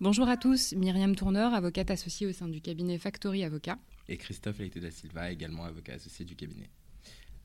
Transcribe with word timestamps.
Bonjour 0.00 0.28
à 0.28 0.36
tous, 0.36 0.74
Myriam 0.74 1.16
Tourneur, 1.16 1.52
avocate 1.54 1.90
associée 1.90 2.28
au 2.28 2.32
sein 2.32 2.46
du 2.46 2.60
cabinet 2.60 2.98
Factory 2.98 3.42
Avocat. 3.42 3.80
Et 4.08 4.16
Christophe 4.16 4.60
Leite 4.60 4.78
da 4.78 4.92
Silva, 4.92 5.32
également 5.32 5.64
avocat 5.64 5.94
associé 5.94 6.24
du 6.24 6.36
cabinet. 6.36 6.70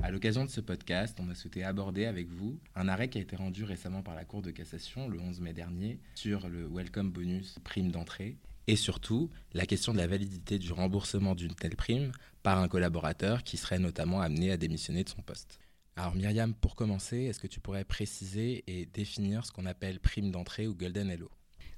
À 0.03 0.11
l'occasion 0.11 0.45
de 0.45 0.51
ce 0.51 0.61
podcast, 0.61 1.17
on 1.19 1.27
a 1.31 1.33
souhaité 1.33 1.63
aborder 1.63 2.05
avec 2.05 2.29
vous 2.29 2.59
un 2.75 2.87
arrêt 2.87 3.09
qui 3.09 3.17
a 3.17 3.21
été 3.21 3.35
rendu 3.35 3.63
récemment 3.63 4.03
par 4.03 4.13
la 4.13 4.23
Cour 4.23 4.43
de 4.43 4.51
cassation 4.51 5.09
le 5.09 5.19
11 5.19 5.41
mai 5.41 5.53
dernier 5.53 5.99
sur 6.13 6.47
le 6.47 6.67
Welcome 6.71 7.09
Bonus 7.09 7.57
prime 7.63 7.89
d'entrée 7.89 8.37
et 8.67 8.75
surtout 8.75 9.31
la 9.53 9.65
question 9.65 9.91
de 9.91 9.97
la 9.97 10.05
validité 10.05 10.59
du 10.59 10.71
remboursement 10.73 11.33
d'une 11.33 11.55
telle 11.55 11.75
prime 11.75 12.11
par 12.43 12.59
un 12.59 12.67
collaborateur 12.67 13.41
qui 13.41 13.57
serait 13.57 13.79
notamment 13.79 14.21
amené 14.21 14.51
à 14.51 14.57
démissionner 14.57 15.03
de 15.03 15.09
son 15.09 15.23
poste. 15.23 15.57
Alors 15.95 16.13
Myriam, 16.13 16.53
pour 16.53 16.75
commencer, 16.75 17.17
est-ce 17.23 17.39
que 17.39 17.47
tu 17.47 17.59
pourrais 17.59 17.83
préciser 17.83 18.63
et 18.67 18.85
définir 18.85 19.43
ce 19.43 19.51
qu'on 19.51 19.65
appelle 19.65 19.99
prime 19.99 20.29
d'entrée 20.29 20.67
ou 20.67 20.75
Golden 20.75 21.09
Hello? 21.09 21.31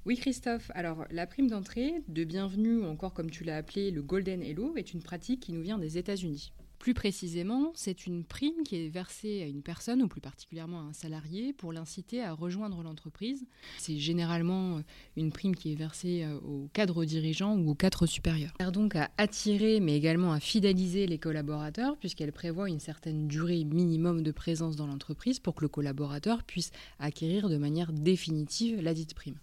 Oui 0.06 0.16
Christophe, 0.16 0.70
alors 0.76 1.04
la 1.10 1.26
prime 1.26 1.48
d'entrée 1.48 1.94
de 2.06 2.22
bienvenue, 2.22 2.76
ou 2.76 2.84
encore 2.84 3.12
comme 3.12 3.28
tu 3.28 3.42
l'as 3.42 3.56
appelé 3.56 3.90
le 3.90 4.02
Golden 4.02 4.40
Hello, 4.40 4.76
est 4.76 4.92
une 4.92 5.02
pratique 5.02 5.40
qui 5.40 5.52
nous 5.52 5.62
vient 5.62 5.78
des 5.78 5.98
États-Unis. 5.98 6.52
Plus 6.78 6.94
précisément, 6.94 7.72
c'est 7.74 8.06
une 8.06 8.22
prime 8.22 8.62
qui 8.64 8.76
est 8.76 8.88
versée 8.88 9.42
à 9.42 9.46
une 9.46 9.62
personne, 9.62 10.00
ou 10.02 10.06
plus 10.06 10.20
particulièrement 10.20 10.78
à 10.78 10.84
un 10.84 10.92
salarié, 10.92 11.52
pour 11.52 11.72
l'inciter 11.72 12.22
à 12.22 12.34
rejoindre 12.34 12.84
l'entreprise. 12.84 13.46
C'est 13.78 13.98
généralement 13.98 14.76
euh, 14.76 14.80
une 15.16 15.32
prime 15.32 15.56
qui 15.56 15.72
est 15.72 15.76
versée 15.76 16.22
euh, 16.22 16.38
au 16.38 16.68
cadre 16.72 17.04
dirigeant 17.04 17.56
ou 17.56 17.70
au 17.70 17.74
cadre 17.74 18.06
supérieur. 18.06 18.52
Elle 18.60 18.66
sert 18.66 18.72
donc 18.72 18.94
à 18.94 19.10
attirer, 19.18 19.80
mais 19.80 19.96
également 19.96 20.32
à 20.32 20.38
fidéliser 20.38 21.08
les 21.08 21.18
collaborateurs, 21.18 21.96
puisqu'elle 21.96 22.30
prévoit 22.30 22.68
une 22.68 22.78
certaine 22.78 23.26
durée 23.26 23.64
minimum 23.64 24.22
de 24.22 24.30
présence 24.30 24.76
dans 24.76 24.86
l'entreprise 24.86 25.40
pour 25.40 25.56
que 25.56 25.62
le 25.62 25.68
collaborateur 25.68 26.44
puisse 26.44 26.70
acquérir 27.00 27.48
de 27.48 27.56
manière 27.56 27.92
définitive 27.92 28.80
la 28.80 28.94
dite 28.94 29.14
prime. 29.14 29.40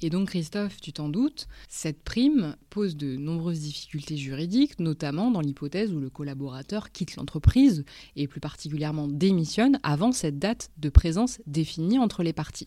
Et 0.00 0.10
donc, 0.10 0.28
Christophe, 0.28 0.80
tu 0.80 0.92
t'en 0.92 1.08
doutes, 1.08 1.48
cette 1.68 2.02
prime 2.02 2.56
pose 2.70 2.96
de 2.96 3.16
nombreuses 3.16 3.60
difficultés 3.60 4.16
juridiques, 4.16 4.78
notamment 4.78 5.30
dans 5.30 5.40
l'hypothèse 5.40 5.92
où 5.92 5.98
le 5.98 6.08
collaborateur 6.08 6.92
quitte 6.92 7.16
l'entreprise 7.16 7.84
et 8.14 8.28
plus 8.28 8.40
particulièrement 8.40 9.08
démissionne 9.08 9.80
avant 9.82 10.12
cette 10.12 10.38
date 10.38 10.70
de 10.76 10.88
présence 10.88 11.40
définie 11.46 11.98
entre 11.98 12.22
les 12.22 12.32
parties. 12.32 12.66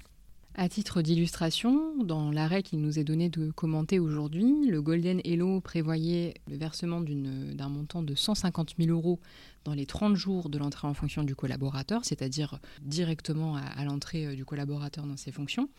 À 0.55 0.67
titre 0.67 1.01
d'illustration, 1.01 2.03
dans 2.03 2.29
l'arrêt 2.29 2.61
qu'il 2.61 2.81
nous 2.81 2.99
est 2.99 3.05
donné 3.05 3.29
de 3.29 3.51
commenter 3.51 3.99
aujourd'hui, 3.99 4.67
le 4.67 4.81
Golden 4.81 5.21
Hello 5.23 5.61
prévoyait 5.61 6.33
le 6.49 6.57
versement 6.57 6.99
d'un 6.99 7.69
montant 7.69 8.03
de 8.03 8.13
150 8.13 8.73
000 8.77 8.91
euros 8.91 9.21
dans 9.63 9.73
les 9.73 9.85
30 9.85 10.15
jours 10.15 10.49
de 10.49 10.57
l'entrée 10.57 10.89
en 10.89 10.93
fonction 10.93 11.23
du 11.23 11.35
collaborateur, 11.35 12.03
c'est-à-dire 12.03 12.59
directement 12.81 13.55
à, 13.55 13.85
l'entrée 13.85 14.27
euh, 14.27 14.35
du 14.35 14.43
collaborateur 14.43 15.05
dans 15.05 15.15
ses 15.15 15.31
fonctions, 15.31 15.69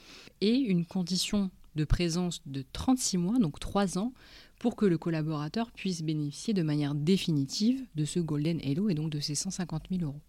et 0.41 0.55
une 0.55 0.87
condition 0.87 1.50
de 1.75 1.84
présence 1.84 2.41
de 2.47 2.65
36 2.73 3.19
mois, 3.19 3.39
donc 3.39 3.61
3 3.61 3.98
ans, 3.98 4.15
pour 4.59 4.75
que 4.75 4.87
le 4.87 4.97
collaborateur 4.97 5.70
puisse 5.73 6.03
bénéficier 6.03 6.55
de 6.55 6.62
manière 6.62 6.95
définitive 6.95 7.84
de 7.95 8.06
ce 8.06 8.20
Golden 8.20 8.59
Hello 8.62 8.89
et 8.89 8.95
donc 8.95 9.11
de 9.11 9.20
ces 9.20 9.34
150 9.34 9.89
000 9.91 10.03
euros. 10.03 10.23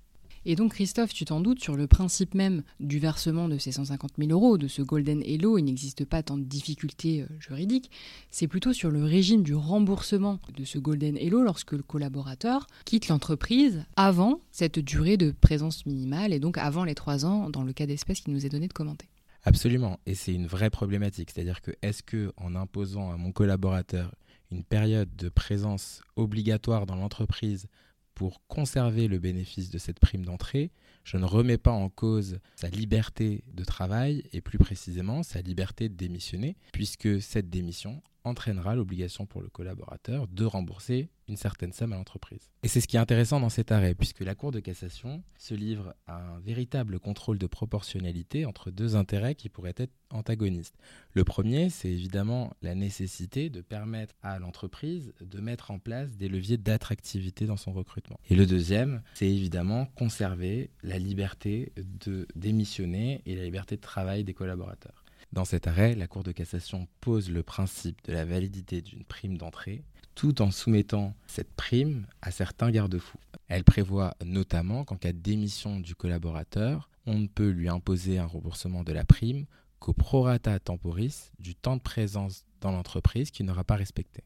Et 0.46 0.56
donc 0.56 0.74
Christophe, 0.74 1.14
tu 1.14 1.24
t'en 1.26 1.40
doutes, 1.40 1.62
sur 1.62 1.76
le 1.76 1.88
principe 1.88 2.36
même 2.36 2.64
du 2.80 3.00
versement 3.00 3.48
de 3.48 3.58
ces 3.58 3.72
150 3.72 4.12
000 4.18 4.32
euros, 4.32 4.58
de 4.58 4.68
ce 4.68 4.82
Golden 4.82 5.22
Hello, 5.24 5.58
il 5.58 5.64
n'existe 5.64 6.04
pas 6.06 6.22
tant 6.22 6.38
de 6.38 6.44
difficultés 6.44 7.22
euh, 7.22 7.28
juridiques, 7.40 7.90
c'est 8.30 8.48
plutôt 8.48 8.74
sur 8.74 8.92
le 8.92 9.04
régime 9.06 9.44
du 9.44 9.56
remboursement 9.56 10.40
de 10.56 10.66
ce 10.66 10.80
Golden 10.80 11.18
Hello 11.18 11.44
lorsque 11.44 11.72
le 11.72 11.84
collaborateur 11.84 12.68
quitte 12.86 13.08
l'entreprise 13.08 13.86
avant 13.96 14.42
cette 14.52 14.80
durée 14.80 15.16
de 15.16 15.32
présence 15.32 15.86
minimale 15.86 16.34
et 16.34 16.40
donc 16.40 16.58
avant 16.58 16.84
les 16.84 16.96
trois 16.96 17.26
ans 17.26 17.50
dans 17.50 17.64
le 17.64 17.72
cas 17.72 17.86
d'espèce 17.86 18.20
qui 18.20 18.32
nous 18.32 18.46
est 18.46 18.50
donné 18.50 18.68
de 18.68 18.74
commenter. 18.74 19.08
Absolument, 19.46 20.00
et 20.06 20.16
c'est 20.16 20.34
une 20.34 20.48
vraie 20.48 20.70
problématique, 20.70 21.32
c'est-à-dire 21.32 21.62
que 21.62 21.72
est-ce 21.82 22.04
que 22.04 22.32
en 22.38 22.56
imposant 22.56 23.12
à 23.12 23.18
mon 23.18 23.32
collaborateur 23.32 24.14
une 24.52 24.64
période 24.64 25.14
de 25.16 25.30
présence 25.30 26.02
obligatoire 26.16 26.86
dans 26.86 26.96
l'entreprise 26.96 27.68
pour 28.16 28.42
conserver 28.48 29.08
le 29.08 29.20
bénéfice 29.20 29.70
de 29.70 29.78
cette 29.78 30.00
prime 30.00 30.26
d'entrée, 30.26 30.72
je 31.04 31.18
ne 31.18 31.26
remets 31.26 31.58
pas 31.58 31.72
en 31.72 31.90
cause 31.90 32.40
sa 32.56 32.70
liberté 32.70 33.44
de 33.54 33.64
travail 33.64 34.24
et 34.32 34.42
plus 34.42 34.58
précisément 34.58 35.24
sa 35.24 35.42
liberté 35.42 35.90
de 35.90 35.96
démissionner, 35.96 36.56
puisque 36.72 37.22
cette 37.22 37.50
démission 37.50 38.02
entraînera 38.24 38.76
l'obligation 38.76 39.26
pour 39.26 39.42
le 39.42 39.50
collaborateur 39.50 40.28
de 40.28 40.46
rembourser 40.46 41.10
une 41.28 41.38
certaine 41.38 41.72
somme 41.72 41.94
à 41.94 41.96
l'entreprise. 41.96 42.52
Et 42.64 42.68
c'est 42.68 42.82
ce 42.82 42.88
qui 42.88 42.98
est 42.98 43.00
intéressant 43.00 43.40
dans 43.40 43.50
cet 43.50 43.72
arrêt, 43.72 43.96
puisque 43.96 44.22
la 44.22 44.36
Cour 44.36 44.52
de 44.52 44.60
cassation 44.60 45.24
se 45.38 45.54
livre 45.54 45.96
à 46.06 46.18
un 46.18 46.40
véritable 46.40 47.00
contrôle 47.00 47.38
de 47.38 47.48
proportionnalité 47.48 48.46
entre 48.46 48.72
deux 48.72 48.96
intérêts 48.96 49.36
qui 49.36 49.50
pourraient 49.50 49.74
être 49.78 49.94
antagonistes. 50.10 50.76
Le 51.14 51.24
premier, 51.24 51.70
c'est 51.70 51.90
évidemment 51.90 52.54
la 52.62 52.76
nécessité 52.76 53.50
de 53.50 53.62
permettre 53.62 54.16
à 54.22 54.38
l'entreprise 54.40 55.14
de 55.22 55.40
mettre 55.40 55.72
en 55.72 55.80
place 55.80 56.16
des 56.18 56.28
leviers 56.28 56.58
d'attractivité 56.58 57.46
dans 57.46 57.58
son 57.58 57.72
recrutement. 57.72 58.20
Et 58.30 58.36
le 58.36 58.46
deuxième, 58.46 59.02
c'est 59.14 59.30
évidemment 59.30 59.86
conserver 59.96 60.72
la 60.84 61.00
liberté 61.00 61.72
de 61.78 62.28
démissionner 62.36 63.22
et 63.26 63.36
la 63.36 63.44
liberté 63.44 63.76
de 63.76 63.82
travail 63.82 64.24
des 64.24 64.34
collaborateurs. 64.34 65.03
Dans 65.34 65.46
cet 65.46 65.66
arrêt, 65.66 65.96
la 65.96 66.06
Cour 66.06 66.22
de 66.22 66.32
cassation 66.32 66.88
pose 67.02 67.32
le 67.32 67.42
principe 67.42 67.98
de 68.06 68.14
la 68.14 68.24
validité 68.24 68.84
d'une 68.84 69.04
prime 69.04 69.36
d'entrée 69.36 69.84
tout 70.14 70.44
en 70.44 70.52
soumettant 70.52 71.16
cette 71.26 71.52
prime 71.56 72.06
à 72.22 72.30
certains 72.30 72.70
garde-fous. 72.70 73.18
Elle 73.48 73.64
prévoit 73.64 74.14
notamment 74.24 74.86
qu'en 74.86 74.96
cas 74.96 75.12
de 75.12 75.18
démission 75.18 75.80
du 75.80 75.96
collaborateur, 75.96 76.88
on 77.08 77.18
ne 77.18 77.26
peut 77.26 77.50
lui 77.50 77.68
imposer 77.68 78.20
un 78.20 78.28
remboursement 78.28 78.84
de 78.84 78.94
la 78.94 79.06
prime 79.06 79.48
qu'au 79.80 79.94
prorata 79.94 80.60
temporis 80.60 81.32
du 81.40 81.56
temps 81.56 81.78
de 81.78 81.82
présence 81.82 82.46
dans 82.62 82.72
l'entreprise 82.72 83.32
qu'il 83.32 83.48
n'aura 83.48 83.64
pas 83.64 83.76
respecté. 83.76 84.24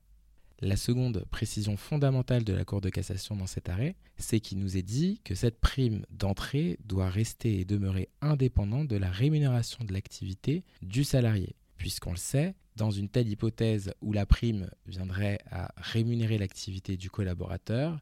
La 0.59 0.75
seconde 0.75 1.23
précision 1.29 1.77
fondamentale 1.77 2.43
de 2.43 2.53
la 2.53 2.65
Cour 2.65 2.81
de 2.81 2.89
cassation 2.89 3.35
dans 3.35 3.45
cet 3.45 3.69
arrêt, 3.69 3.95
c'est 4.17 4.39
qu'il 4.39 4.57
nous 4.57 4.75
est 4.75 4.81
dit 4.81 5.21
que 5.23 5.35
cette 5.35 5.59
prime 5.59 6.03
d'entrée 6.09 6.79
doit 6.83 7.09
rester 7.09 7.59
et 7.59 7.65
demeurer 7.65 8.09
indépendante 8.21 8.87
de 8.87 8.95
la 8.95 9.11
rémunération 9.11 9.83
de 9.83 9.93
l'activité 9.93 10.63
du 10.81 11.03
salarié. 11.03 11.55
Puisqu'on 11.77 12.11
le 12.11 12.17
sait, 12.17 12.55
dans 12.75 12.89
une 12.89 13.07
telle 13.07 13.29
hypothèse 13.29 13.93
où 14.01 14.13
la 14.13 14.25
prime 14.25 14.71
viendrait 14.87 15.37
à 15.51 15.71
rémunérer 15.77 16.39
l'activité 16.39 16.97
du 16.97 17.11
collaborateur, 17.11 17.99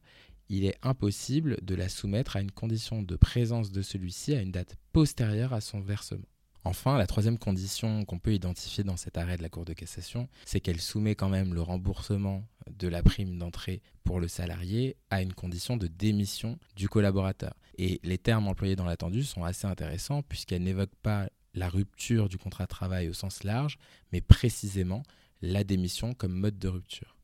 il 0.48 0.64
est 0.64 0.78
impossible 0.82 1.58
de 1.62 1.74
la 1.74 1.90
soumettre 1.90 2.36
à 2.36 2.40
une 2.40 2.52
condition 2.52 3.02
de 3.02 3.16
présence 3.16 3.70
de 3.70 3.82
celui-ci 3.82 4.34
à 4.34 4.40
une 4.40 4.52
date 4.52 4.76
postérieure 4.92 5.52
à 5.52 5.60
son 5.60 5.80
versement. 5.80 6.24
Enfin, 6.66 6.98
la 6.98 7.06
troisième 7.06 7.38
condition 7.38 8.04
qu'on 8.04 8.18
peut 8.18 8.34
identifier 8.34 8.82
dans 8.82 8.96
cet 8.96 9.18
arrêt 9.18 9.36
de 9.36 9.42
la 9.42 9.48
Cour 9.48 9.64
de 9.64 9.72
cassation, 9.72 10.28
c'est 10.44 10.58
qu'elle 10.58 10.80
soumet 10.80 11.14
quand 11.14 11.28
même 11.28 11.54
le 11.54 11.62
remboursement 11.62 12.42
de 12.76 12.88
la 12.88 13.04
prime 13.04 13.38
d'entrée 13.38 13.82
pour 14.02 14.18
le 14.18 14.26
salarié 14.26 14.96
à 15.10 15.22
une 15.22 15.32
condition 15.32 15.76
de 15.76 15.86
démission 15.86 16.58
du 16.74 16.88
collaborateur. 16.88 17.54
Et 17.78 18.00
les 18.02 18.18
termes 18.18 18.48
employés 18.48 18.74
dans 18.74 18.84
l'attendu 18.84 19.22
sont 19.22 19.44
assez 19.44 19.68
intéressants 19.68 20.22
puisqu'elle 20.22 20.64
n'évoque 20.64 20.94
pas 21.04 21.28
la 21.54 21.68
rupture 21.68 22.28
du 22.28 22.36
contrat 22.36 22.64
de 22.64 22.70
travail 22.70 23.08
au 23.08 23.14
sens 23.14 23.44
large, 23.44 23.78
mais 24.10 24.20
précisément 24.20 25.04
la 25.42 25.62
démission 25.62 26.14
comme 26.14 26.32
mode 26.32 26.58
de 26.58 26.66
rupture. 26.66 27.15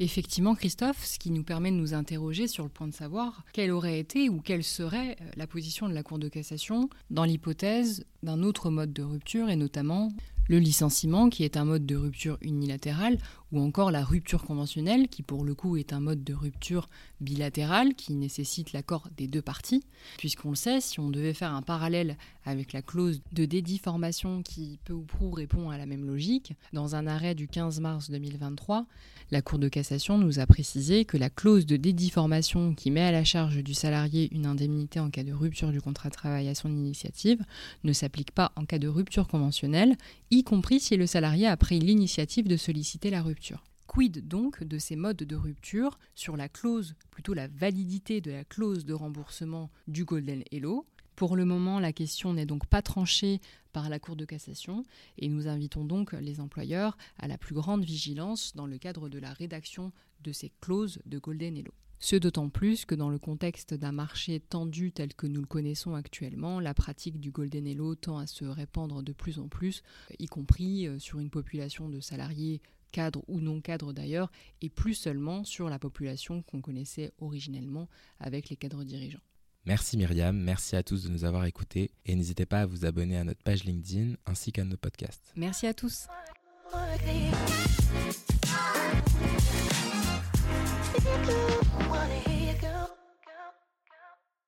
Effectivement, 0.00 0.54
Christophe, 0.54 1.04
ce 1.04 1.18
qui 1.18 1.30
nous 1.30 1.44
permet 1.44 1.70
de 1.70 1.76
nous 1.76 1.94
interroger 1.94 2.48
sur 2.48 2.64
le 2.64 2.68
point 2.68 2.88
de 2.88 2.94
savoir 2.94 3.44
quelle 3.52 3.70
aurait 3.70 4.00
été 4.00 4.28
ou 4.28 4.40
quelle 4.40 4.64
serait 4.64 5.16
euh, 5.20 5.24
la 5.36 5.46
position 5.46 5.88
de 5.88 5.94
la 5.94 6.02
Cour 6.02 6.18
de 6.18 6.28
cassation 6.28 6.88
dans 7.10 7.24
l'hypothèse 7.24 8.04
d'un 8.22 8.42
autre 8.42 8.70
mode 8.70 8.92
de 8.92 9.02
rupture 9.02 9.48
et 9.50 9.56
notamment 9.56 10.10
le 10.48 10.58
licenciement 10.58 11.28
qui 11.30 11.44
est 11.44 11.56
un 11.56 11.64
mode 11.64 11.86
de 11.86 11.96
rupture 11.96 12.38
unilatérale 12.42 13.18
ou 13.52 13.60
encore 13.60 13.90
la 13.90 14.04
rupture 14.04 14.44
conventionnelle 14.44 15.08
qui 15.08 15.22
pour 15.22 15.44
le 15.44 15.54
coup 15.54 15.76
est 15.76 15.92
un 15.92 16.00
mode 16.00 16.24
de 16.24 16.34
rupture 16.34 16.88
bilatérale 17.20 17.94
qui 17.94 18.14
nécessite 18.14 18.72
l'accord 18.72 19.08
des 19.16 19.28
deux 19.28 19.42
parties 19.42 19.84
puisqu'on 20.18 20.50
le 20.50 20.56
sait 20.56 20.80
si 20.80 21.00
on 21.00 21.10
devait 21.10 21.34
faire 21.34 21.54
un 21.54 21.62
parallèle 21.62 22.16
avec 22.44 22.72
la 22.72 22.82
clause 22.82 23.22
de 23.32 23.44
dédiformation 23.44 24.42
qui 24.42 24.78
peu 24.84 24.92
ou 24.92 25.02
prou 25.02 25.30
répond 25.30 25.70
à 25.70 25.78
la 25.78 25.86
même 25.86 26.04
logique 26.04 26.54
dans 26.72 26.94
un 26.96 27.06
arrêt 27.06 27.34
du 27.34 27.48
15 27.48 27.80
mars 27.80 28.10
2023 28.10 28.86
la 29.30 29.40
Cour 29.40 29.58
de 29.58 29.68
cassation 29.68 30.18
nous 30.18 30.38
a 30.38 30.46
précisé 30.46 31.04
que 31.04 31.16
la 31.16 31.30
clause 31.30 31.64
de 31.64 31.76
dédiformation 31.76 32.74
qui 32.74 32.90
met 32.90 33.00
à 33.00 33.12
la 33.12 33.24
charge 33.24 33.62
du 33.62 33.72
salarié 33.72 34.28
une 34.32 34.46
indemnité 34.46 35.00
en 35.00 35.10
cas 35.10 35.22
de 35.22 35.32
rupture 35.32 35.70
du 35.70 35.80
contrat 35.80 36.10
de 36.10 36.14
travail 36.14 36.48
à 36.48 36.54
son 36.54 36.68
initiative 36.68 37.42
ne 37.84 37.92
s'applique 37.92 38.32
pas 38.32 38.52
en 38.56 38.64
cas 38.64 38.78
de 38.78 38.88
rupture 38.88 39.26
conventionnelle 39.26 39.96
y 40.34 40.42
compris 40.42 40.80
si 40.80 40.96
le 40.96 41.06
salarié 41.06 41.46
a 41.46 41.56
pris 41.56 41.78
l'initiative 41.78 42.48
de 42.48 42.56
solliciter 42.56 43.08
la 43.08 43.22
rupture. 43.22 43.62
Quid 43.86 44.26
donc 44.26 44.64
de 44.64 44.78
ces 44.78 44.96
modes 44.96 45.16
de 45.16 45.36
rupture 45.36 45.98
sur 46.16 46.36
la 46.36 46.48
clause, 46.48 46.96
plutôt 47.12 47.34
la 47.34 47.46
validité 47.46 48.20
de 48.20 48.32
la 48.32 48.44
clause 48.44 48.84
de 48.84 48.94
remboursement 48.94 49.70
du 49.86 50.04
Golden 50.04 50.42
Hello? 50.50 50.86
Pour 51.14 51.36
le 51.36 51.44
moment, 51.44 51.78
la 51.78 51.92
question 51.92 52.32
n'est 52.32 52.46
donc 52.46 52.66
pas 52.66 52.82
tranchée 52.82 53.40
par 53.72 53.88
la 53.88 54.00
Cour 54.00 54.16
de 54.16 54.24
cassation 54.24 54.82
et 55.18 55.28
nous 55.28 55.46
invitons 55.46 55.84
donc 55.84 56.12
les 56.12 56.40
employeurs 56.40 56.96
à 57.18 57.28
la 57.28 57.38
plus 57.38 57.54
grande 57.54 57.84
vigilance 57.84 58.56
dans 58.56 58.66
le 58.66 58.78
cadre 58.78 59.08
de 59.08 59.20
la 59.20 59.32
rédaction 59.32 59.92
de 60.22 60.32
ces 60.32 60.50
clauses 60.60 60.98
de 61.06 61.18
Golden 61.18 61.56
Hello. 61.56 61.72
Ce 61.98 62.16
d'autant 62.16 62.48
plus 62.48 62.84
que 62.84 62.94
dans 62.94 63.08
le 63.08 63.18
contexte 63.18 63.74
d'un 63.74 63.92
marché 63.92 64.40
tendu 64.40 64.92
tel 64.92 65.14
que 65.14 65.26
nous 65.26 65.40
le 65.40 65.46
connaissons 65.46 65.94
actuellement, 65.94 66.60
la 66.60 66.74
pratique 66.74 67.18
du 67.18 67.30
Golden 67.30 67.66
Hello 67.66 67.94
tend 67.94 68.18
à 68.18 68.26
se 68.26 68.44
répandre 68.44 69.02
de 69.02 69.12
plus 69.12 69.38
en 69.38 69.48
plus, 69.48 69.82
euh, 70.10 70.14
y 70.18 70.26
compris 70.26 70.86
euh, 70.86 70.98
sur 70.98 71.18
une 71.18 71.30
population 71.30 71.88
de 71.88 72.00
salariés 72.00 72.60
cadres 72.92 73.24
ou 73.26 73.40
non 73.40 73.60
cadres 73.60 73.92
d'ailleurs, 73.92 74.30
et 74.62 74.68
plus 74.68 74.94
seulement 74.94 75.44
sur 75.44 75.68
la 75.68 75.78
population 75.78 76.42
qu'on 76.42 76.60
connaissait 76.60 77.12
originellement 77.18 77.88
avec 78.20 78.48
les 78.50 78.56
cadres 78.56 78.84
dirigeants. 78.84 79.20
Merci 79.66 79.96
Myriam, 79.96 80.36
merci 80.36 80.76
à 80.76 80.82
tous 80.82 81.04
de 81.04 81.08
nous 81.08 81.24
avoir 81.24 81.46
écoutés 81.46 81.90
et 82.04 82.14
n'hésitez 82.14 82.44
pas 82.44 82.60
à 82.60 82.66
vous 82.66 82.84
abonner 82.84 83.16
à 83.16 83.24
notre 83.24 83.42
page 83.42 83.64
LinkedIn 83.64 84.14
ainsi 84.26 84.52
qu'à 84.52 84.62
nos 84.62 84.76
podcasts. 84.76 85.32
Merci 85.36 85.66
à 85.66 85.72
tous. 85.72 86.06